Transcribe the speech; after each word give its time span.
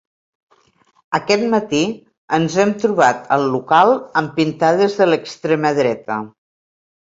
Aquest 1.17 1.43
matí 1.51 1.81
ens 2.37 2.55
hem 2.63 2.71
trobat 2.85 3.29
el 3.37 3.45
local 3.57 3.93
amb 4.23 4.33
pintades 4.41 4.97
de 5.03 5.09
l'extrema 5.11 5.75
dreta. 5.83 6.19